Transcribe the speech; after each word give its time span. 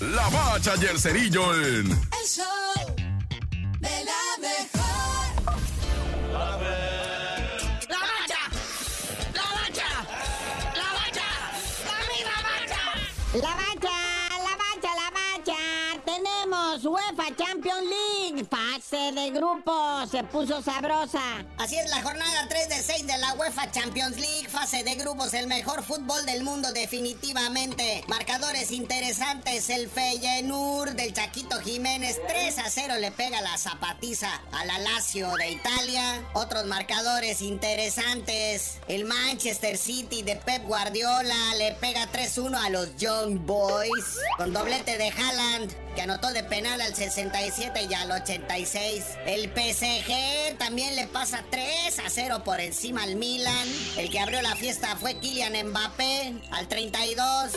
La 0.00 0.28
Bacha 0.28 0.74
y 0.80 0.84
el 0.86 0.98
Cerillo 0.98 1.54
en... 1.54 1.90
El 1.90 2.26
show 2.26 2.44
de 3.80 4.04
la 4.04 4.22
mejor. 4.40 4.82
La 7.88 7.98
bacha, 8.00 8.40
la 9.32 9.46
bacha, 9.54 9.88
la 10.74 10.88
bacha, 10.94 11.28
la 11.86 11.98
misma 12.10 12.36
bacha. 12.42 12.82
La 13.34 13.52
bacha, 13.54 13.96
la 14.42 14.54
bacha, 14.56 14.90
la 14.96 15.08
bacha. 15.10 15.58
Tenemos 16.04 16.84
UEFA 16.84 17.26
Champions 17.36 17.82
League. 17.82 18.13
De 18.94 19.30
grupo. 19.30 20.06
Se 20.08 20.22
puso 20.22 20.62
sabrosa. 20.62 21.44
Así 21.58 21.76
es 21.76 21.90
la 21.90 22.00
jornada 22.00 22.46
3 22.48 22.68
de 22.68 22.80
6 22.80 23.06
de 23.08 23.18
la 23.18 23.34
UEFA 23.34 23.68
Champions 23.72 24.16
League, 24.20 24.48
fase 24.48 24.84
de 24.84 24.94
grupos, 24.94 25.34
el 25.34 25.48
mejor 25.48 25.82
fútbol 25.82 26.24
del 26.26 26.44
mundo 26.44 26.70
definitivamente. 26.72 28.04
Marcadores 28.06 28.70
interesantes, 28.70 29.68
el 29.68 29.88
Feyenoord 29.88 30.92
del 30.92 31.12
Chaquito 31.12 31.60
Jiménez 31.60 32.20
3 32.28 32.58
a 32.60 32.70
0 32.70 32.94
le 33.00 33.10
pega 33.10 33.40
la 33.40 33.58
zapatiza 33.58 34.30
a 34.52 34.64
la 34.64 34.78
de 34.78 35.50
Italia. 35.50 36.22
Otros 36.34 36.64
marcadores 36.66 37.42
interesantes, 37.42 38.78
el 38.86 39.06
Manchester 39.06 39.76
City 39.76 40.22
de 40.22 40.36
Pep 40.36 40.64
Guardiola 40.66 41.54
le 41.58 41.72
pega 41.72 42.06
3-1 42.12 42.56
a 42.64 42.70
los 42.70 42.96
Young 42.96 43.44
Boys 43.44 44.18
con 44.36 44.52
doblete 44.52 44.96
de 44.98 45.08
Haaland 45.08 45.84
que 45.94 46.02
anotó 46.02 46.32
de 46.32 46.42
penal 46.42 46.80
al 46.80 46.94
67 46.94 47.86
y 47.88 47.94
al 47.94 48.10
86. 48.10 48.83
El 48.84 49.44
PSG 49.44 50.58
también 50.58 50.94
le 50.94 51.06
pasa 51.06 51.42
3 51.50 52.00
a 52.00 52.10
0 52.10 52.42
por 52.44 52.60
encima 52.60 53.02
al 53.04 53.16
Milan. 53.16 53.66
El 53.96 54.10
que 54.10 54.20
abrió 54.20 54.42
la 54.42 54.54
fiesta 54.56 54.94
fue 54.96 55.18
Kylian 55.18 55.68
Mbappé 55.68 56.34
al 56.50 56.68
32. 56.68 57.52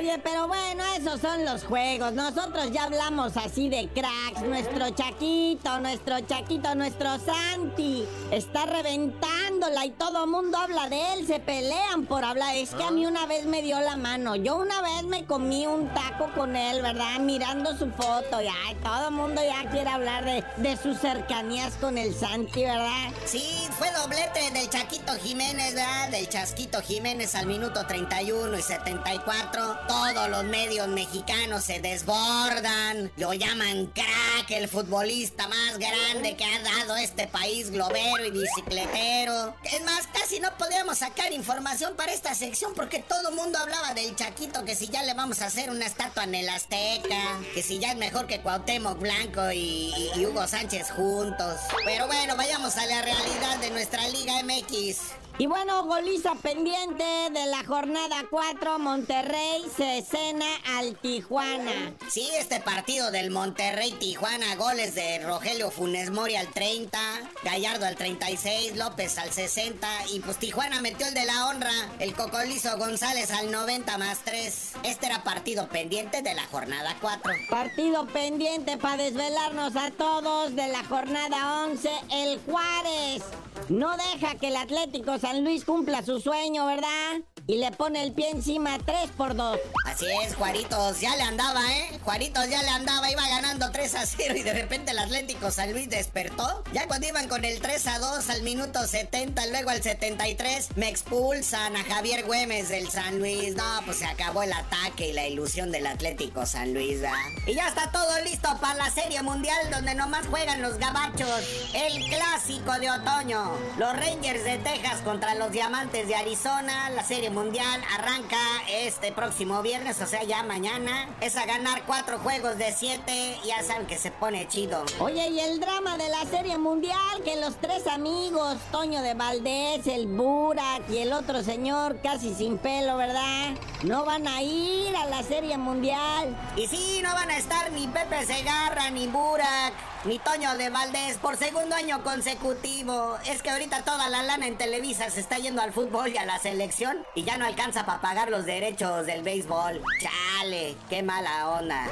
Oye, 0.00 0.18
pero 0.24 0.48
bueno, 0.48 0.82
esos 0.96 1.20
son 1.20 1.44
los 1.44 1.62
juegos. 1.64 2.14
Nosotros 2.14 2.72
ya 2.72 2.84
hablamos 2.84 3.36
así 3.36 3.68
de 3.68 3.86
cracks. 3.88 4.40
Nuestro 4.46 4.88
Chaquito, 4.88 5.78
nuestro 5.78 6.20
Chaquito, 6.20 6.74
nuestro 6.74 7.18
Santi. 7.18 8.06
Está 8.30 8.64
reventándola 8.64 9.84
y 9.84 9.90
todo 9.90 10.26
mundo 10.26 10.56
habla 10.56 10.88
de 10.88 11.12
él. 11.12 11.26
Se 11.26 11.38
pelean 11.38 12.06
por 12.06 12.24
hablar. 12.24 12.56
Es 12.56 12.70
que 12.70 12.82
a 12.82 12.90
mí 12.90 13.04
una 13.04 13.26
vez 13.26 13.44
me 13.44 13.60
dio 13.60 13.78
la 13.78 13.98
mano. 13.98 14.36
Yo 14.36 14.56
una 14.56 14.80
vez 14.80 15.04
me 15.04 15.26
comí 15.26 15.66
un 15.66 15.92
taco 15.92 16.30
con 16.34 16.56
él, 16.56 16.80
¿verdad? 16.80 17.20
Mirando 17.20 17.76
su 17.76 17.90
foto. 17.90 18.40
Y 18.40 18.46
ay, 18.46 18.76
todo 18.82 19.10
mundo 19.10 19.42
ya 19.44 19.68
quiere 19.68 19.90
hablar 19.90 20.24
de, 20.24 20.42
de 20.56 20.78
sus 20.78 20.96
cercanías 20.98 21.74
con 21.74 21.98
el 21.98 22.14
Santi, 22.14 22.62
¿verdad? 22.62 23.10
Sí, 23.26 23.68
fue 23.76 23.90
doblete 23.92 24.50
del 24.52 24.70
Chaquito 24.70 25.12
Jiménez, 25.22 25.74
¿verdad? 25.74 26.08
Del 26.08 26.26
Chasquito 26.26 26.80
Jiménez 26.80 27.34
al 27.34 27.44
minuto 27.44 27.86
31 27.86 28.58
y 28.58 28.62
74. 28.62 29.89
Todos 29.90 30.30
los 30.30 30.44
medios 30.44 30.86
mexicanos 30.86 31.64
se 31.64 31.80
desbordan. 31.80 33.10
Lo 33.16 33.34
llaman 33.34 33.86
crack, 33.86 34.48
el 34.50 34.68
futbolista 34.68 35.48
más 35.48 35.78
grande 35.78 36.36
que 36.36 36.44
ha 36.44 36.60
dado 36.62 36.94
este 36.94 37.26
país, 37.26 37.72
globero 37.72 38.24
y 38.24 38.30
bicicletero. 38.30 39.56
Es 39.64 39.82
más, 39.82 40.06
casi 40.06 40.38
no 40.38 40.56
podíamos 40.56 40.98
sacar 40.98 41.32
información 41.32 41.96
para 41.96 42.12
esta 42.12 42.36
sección 42.36 42.72
porque 42.76 43.00
todo 43.00 43.30
el 43.30 43.34
mundo 43.34 43.58
hablaba 43.58 43.92
del 43.92 44.14
Chaquito, 44.14 44.64
que 44.64 44.76
si 44.76 44.86
ya 44.86 45.02
le 45.02 45.14
vamos 45.14 45.42
a 45.42 45.46
hacer 45.46 45.70
una 45.70 45.86
estatua 45.86 46.22
en 46.22 46.36
el 46.36 46.48
Azteca, 46.50 47.40
que 47.52 47.60
si 47.60 47.80
ya 47.80 47.90
es 47.90 47.96
mejor 47.96 48.28
que 48.28 48.40
Cuauhtémoc 48.42 49.00
Blanco 49.00 49.50
y, 49.50 49.92
Hugo 50.24 50.46
Sánchez 50.46 50.92
juntos. 50.92 51.58
Pero 51.84 52.06
bueno, 52.06 52.36
vayamos 52.36 52.76
a 52.76 52.86
la 52.86 53.02
realidad 53.02 53.58
de 53.60 53.70
nuestra 53.70 54.06
Liga 54.06 54.34
MX. 54.44 55.20
Y 55.40 55.46
bueno, 55.46 55.84
goliza 55.84 56.34
pendiente 56.34 57.02
de 57.32 57.46
la 57.46 57.64
jornada 57.64 58.26
4, 58.28 58.78
Monterrey 58.78 59.64
se 59.76 60.02
cena 60.02 60.46
al 60.78 60.96
Tijuana. 60.96 61.94
Sí, 62.08 62.28
este 62.38 62.60
partido 62.60 63.10
del 63.10 63.30
Monterrey 63.30 63.92
Tijuana, 63.92 64.56
goles 64.56 64.94
de 64.94 65.20
Rogelio 65.20 65.70
Funes 65.70 66.10
Mori 66.10 66.36
al 66.36 66.48
30, 66.48 66.98
Gallardo 67.44 67.86
al 67.86 67.96
36, 67.96 68.76
López 68.76 69.18
al 69.18 69.30
60 69.30 69.88
y 70.12 70.20
pues 70.20 70.38
Tijuana 70.38 70.80
metió 70.80 71.06
el 71.06 71.14
de 71.14 71.24
la 71.24 71.46
honra, 71.46 71.70
el 71.98 72.14
Cocolizo 72.14 72.76
González 72.78 73.30
al 73.30 73.50
90 73.50 73.98
más 73.98 74.20
3. 74.24 74.72
Este 74.84 75.06
era 75.06 75.22
partido 75.22 75.68
pendiente 75.68 76.22
de 76.22 76.34
la 76.34 76.44
jornada 76.46 76.96
4. 77.00 77.32
Partido 77.48 78.06
pendiente 78.06 78.76
para 78.76 79.02
desvelarnos 79.02 79.76
a 79.76 79.90
todos 79.90 80.54
de 80.54 80.68
la 80.68 80.84
jornada 80.84 81.64
11, 81.64 81.90
el 82.12 82.40
Juárez. 82.40 83.22
No 83.68 83.96
deja 83.96 84.34
que 84.36 84.48
el 84.48 84.56
Atlético 84.56 85.18
San 85.18 85.44
Luis 85.44 85.64
cumpla 85.64 86.02
su 86.02 86.20
sueño, 86.20 86.66
¿verdad? 86.66 87.20
Y 87.46 87.56
le 87.56 87.70
pone 87.72 88.02
el 88.02 88.12
pie 88.12 88.30
encima 88.30 88.78
3 88.78 89.10
por 89.16 89.34
2. 89.34 89.58
Así 89.86 90.06
es, 90.24 90.34
Juaritos 90.34 91.00
ya 91.00 91.16
le 91.16 91.22
andaba, 91.22 91.60
¿eh? 91.72 91.98
Juaritos 92.04 92.48
ya 92.48 92.62
le 92.62 92.68
andaba, 92.68 93.10
iba 93.10 93.26
ganando 93.28 93.70
3 93.70 93.94
a 93.96 94.06
0 94.06 94.34
y 94.36 94.42
de 94.42 94.52
repente 94.52 94.92
el 94.92 94.98
Atlético 94.98 95.50
San 95.50 95.72
Luis 95.72 95.88
despertó. 95.90 96.62
Ya 96.72 96.86
cuando 96.86 97.08
iban 97.08 97.28
con 97.28 97.44
el 97.44 97.60
3 97.60 97.86
a 97.88 97.98
2 97.98 98.30
al 98.30 98.42
minuto 98.42 98.86
70, 98.86 99.46
luego 99.46 99.70
al 99.70 99.82
73, 99.82 100.76
me 100.76 100.88
expulsan 100.88 101.76
a 101.76 101.84
Javier 101.84 102.24
Güemes 102.24 102.68
del 102.68 102.88
San 102.90 103.18
Luis. 103.18 103.56
No, 103.56 103.64
pues 103.84 103.98
se 103.98 104.06
acabó 104.06 104.42
el 104.42 104.52
ataque 104.52 105.08
y 105.08 105.12
la 105.12 105.26
ilusión 105.26 105.72
del 105.72 105.86
Atlético 105.86 106.46
San 106.46 106.72
Luis, 106.72 107.00
¿verdad? 107.00 107.16
Y 107.46 107.54
ya 107.54 107.68
está 107.68 107.90
todo 107.90 108.20
listo 108.22 108.48
para 108.60 108.74
la 108.74 108.90
Serie 108.90 109.22
Mundial 109.22 109.70
donde 109.70 109.94
nomás 109.94 110.26
juegan 110.26 110.62
los 110.62 110.78
gabachos. 110.78 111.40
El 111.74 112.04
clásico 112.08 112.78
de 112.78 112.90
otoño. 112.90 113.52
Los 113.78 113.92
Rangers 113.96 114.44
de 114.44 114.58
Texas 114.58 115.00
contra 115.02 115.34
los 115.34 115.50
Diamantes 115.50 116.06
de 116.06 116.14
Arizona. 116.14 116.90
La 116.90 117.02
Serie 117.02 117.29
Mundial 117.30 117.82
arranca 117.98 118.36
este 118.68 119.12
próximo 119.12 119.62
viernes, 119.62 120.00
o 120.00 120.06
sea, 120.06 120.22
ya 120.24 120.42
mañana. 120.42 121.08
Es 121.20 121.36
a 121.36 121.46
ganar 121.46 121.84
cuatro 121.86 122.18
juegos 122.18 122.58
de 122.58 122.72
siete. 122.72 123.36
Ya 123.44 123.62
saben 123.62 123.86
que 123.86 123.96
se 123.96 124.10
pone 124.10 124.46
chido. 124.48 124.84
Oye, 124.98 125.28
y 125.28 125.40
el 125.40 125.60
drama 125.60 125.96
de 125.96 126.08
la 126.08 126.24
Serie 126.26 126.58
Mundial, 126.58 127.22
que 127.24 127.40
los 127.40 127.56
tres 127.56 127.86
amigos, 127.86 128.58
Toño 128.70 129.02
de 129.02 129.14
Valdés, 129.14 129.86
el 129.86 130.06
Burak 130.06 130.88
y 130.90 130.98
el 130.98 131.12
otro 131.12 131.42
señor 131.42 132.00
casi 132.02 132.34
sin 132.34 132.58
pelo, 132.58 132.96
¿verdad? 132.96 133.50
No 133.82 134.04
van 134.04 134.26
a 134.28 134.42
ir 134.42 134.94
a 134.96 135.06
la 135.06 135.22
Serie 135.22 135.56
Mundial. 135.56 136.36
Y 136.56 136.66
sí, 136.66 137.00
no 137.02 137.12
van 137.14 137.30
a 137.30 137.36
estar 137.36 137.70
ni 137.72 137.86
Pepe 137.88 138.26
Segarra, 138.26 138.90
ni 138.90 139.06
Burak, 139.06 139.72
ni 140.04 140.18
Toño 140.18 140.56
de 140.56 140.70
Valdés 140.70 141.18
por 141.18 141.36
segundo 141.36 141.74
año 141.74 142.02
consecutivo. 142.02 143.18
Es 143.26 143.42
que 143.42 143.50
ahorita 143.50 143.82
toda 143.82 144.08
la 144.08 144.22
lana 144.22 144.46
en 144.46 144.56
Televisa 144.56 145.10
se 145.10 145.20
está 145.20 145.38
yendo 145.38 145.60
al 145.60 145.72
fútbol 145.72 146.08
y 146.08 146.16
a 146.16 146.24
la 146.24 146.38
selección 146.38 146.98
y 147.14 147.24
ya 147.24 147.36
no 147.36 147.44
alcanza 147.44 147.84
para 147.84 148.00
pagar 148.00 148.30
los 148.30 148.46
derechos 148.46 149.06
del 149.06 149.22
béisbol. 149.22 149.82
Chale, 150.00 150.76
qué 150.88 151.02
mala 151.02 151.50
onda. 151.50 151.86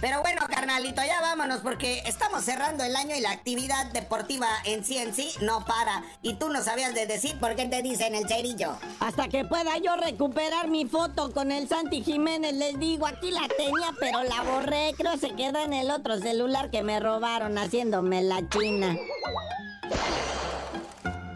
Pero 0.00 0.20
bueno, 0.22 0.42
carnalito, 0.48 1.02
ya 1.04 1.20
vámonos 1.20 1.60
porque 1.60 2.02
estamos 2.06 2.44
cerrando 2.44 2.84
el 2.84 2.94
año 2.94 3.16
y 3.16 3.20
la 3.20 3.32
actividad 3.32 3.86
deportiva 3.92 4.46
en 4.64 4.84
sí 4.84 4.96
en 4.96 5.12
sí 5.12 5.30
no 5.40 5.64
para. 5.64 6.04
Y 6.22 6.34
tú 6.34 6.50
no 6.50 6.62
sabías 6.62 6.94
de 6.94 7.06
decir 7.06 7.36
por 7.40 7.56
qué 7.56 7.66
te 7.66 7.82
dicen 7.82 8.14
el 8.14 8.28
cerillo. 8.28 8.76
Hasta 9.00 9.28
que 9.28 9.44
pueda 9.44 9.76
yo 9.78 9.96
recuperar 9.96 10.68
mi 10.68 10.86
foto 10.86 11.32
con 11.32 11.50
el 11.50 11.68
Santi 11.68 12.02
Jiménez, 12.02 12.54
les 12.54 12.78
digo, 12.78 13.06
aquí 13.06 13.32
la 13.32 13.48
tenía, 13.48 13.92
pero 13.98 14.22
la 14.22 14.42
borré. 14.42 14.94
Creo 14.96 15.16
se 15.16 15.30
quedó 15.30 15.58
en 15.64 15.72
el 15.72 15.90
otro 15.90 16.18
celular 16.18 16.70
que 16.70 16.82
me 16.82 17.00
robaron 17.00 17.58
haciéndome 17.58 18.22
la 18.22 18.48
china. 18.48 18.96